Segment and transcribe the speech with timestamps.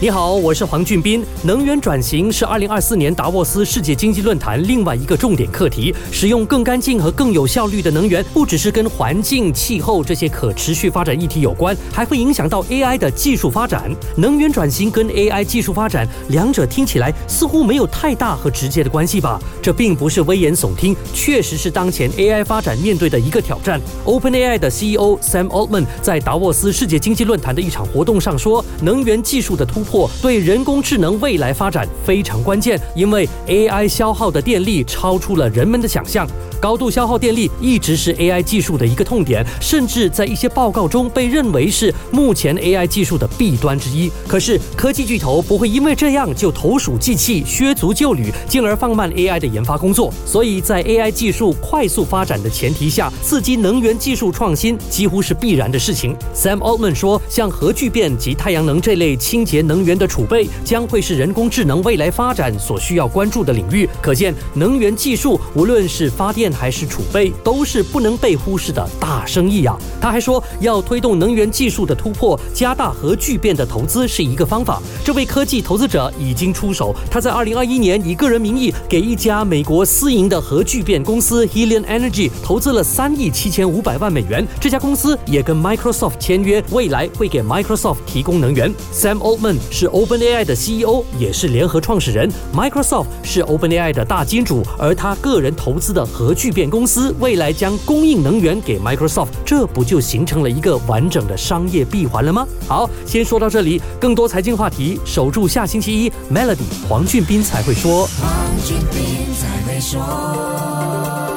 [0.00, 1.26] 你好，我是黄俊斌。
[1.42, 5.92] 能源转型是二零二四年达沃斯世界经济论坛另外一个重点课题。
[6.12, 13.90] 使用更干净和更有效率的能源，不只是跟环境、气候这些可持续发展议题有关，还会影响到 AI 的技术发展。
[14.16, 19.40] 能源转型跟 AI 技术发展，两者听起来似乎没有太大和直接的关系吧？
[19.60, 23.80] 这并不是危言耸听，确实是当前 AI 发展面对的一个挑战。
[24.04, 36.28] OpenAI 的 CEO Sam Altman 在达沃斯世界经济论坛的一场活动上说，能源技术的突破对人工智能未来发展非常关键，因为 AI 消耗的电力超出了人们的想象。
[36.60, 44.10] 高度消耗电力一直是 AI 技术的一个痛点，甚至在一些报告中被认为是目前 AI 技术的弊端之一。
[44.26, 50.12] 可是科技巨头不会因为这样就投鼠忌器、削足就履，进而放慢 AI 的研发工作。
[50.26, 56.16] 所以在 AI 技术快速发展的前提下，刺激能源技术创新几乎是必然的事情。
[56.34, 63.88] Sam Altman 说，像核聚变及太阳能这类清洁能能源的储备，将会是人工智能未来发展所需要关注的领域。
[64.02, 69.76] 可见，能源技术无论是发电还是储备，都是不能被忽视的大生意呀。
[70.00, 74.82] 他还说，要推动能源技术的突破，加大核聚变的投资是一个方法。
[75.04, 84.44] 这位科技投资者已经出手，他在2021年以个人名义给一家美国私营的核聚变公司 Helion Energy 投资了三亿七千五百万美元。
[84.60, 88.74] 这家公司也跟 Microsoft 签约，未来会给 Microsoft 提供能源。
[88.92, 92.30] Sam Altman 是 OpenAI 的 CEO，也是联合创始人。
[92.54, 102.46] Microsoft 是 OpenAI 的大金主，而他个人投资的核聚变公司未来将供应能源给 Microsoft，这不就形成了一个完整的商业闭环了吗？
[102.66, 108.06] 好，先说到这里，更多财经话题，守住下星期一 Melody 黄俊斌才会说。
[108.20, 108.30] 黄
[108.64, 111.27] 俊斌才会说。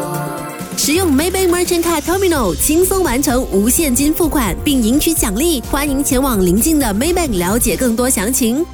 [0.92, 5.62] 使用 Maybank Merchant Card Terminal 轻松完成无现金付款，并赢取奖励。
[5.72, 8.66] 欢迎前往邻近的 Maybank 了解更多详情。